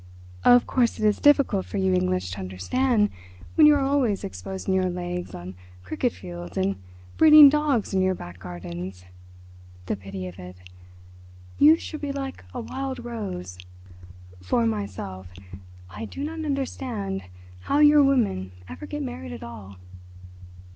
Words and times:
"Of 0.43 0.65
course 0.65 0.97
it 0.97 1.05
is 1.05 1.19
difficult 1.19 1.67
for 1.67 1.77
you 1.77 1.93
English 1.93 2.31
to 2.31 2.39
understand 2.39 3.11
when 3.53 3.67
you 3.67 3.75
are 3.75 3.81
always 3.85 4.23
exposing 4.23 4.73
your 4.73 4.89
legs 4.89 5.35
on 5.35 5.53
cricket 5.83 6.11
fields, 6.11 6.57
and 6.57 6.77
breeding 7.17 7.49
dogs 7.49 7.93
in 7.93 8.01
your 8.01 8.15
back 8.15 8.39
gardens. 8.39 9.05
The 9.85 9.95
pity 9.95 10.25
of 10.25 10.39
it! 10.39 10.55
Youth 11.59 11.81
should 11.81 12.01
be 12.01 12.11
like 12.11 12.43
a 12.51 12.59
wild 12.61 13.05
rose. 13.05 13.59
For 14.41 14.65
myself 14.65 15.27
I 15.87 16.05
do 16.05 16.23
not 16.23 16.45
understand 16.45 17.25
how 17.65 17.77
your 17.77 18.01
women 18.03 18.53
ever 18.67 18.87
get 18.87 19.03
married 19.03 19.33
at 19.33 19.43
all." 19.43 19.75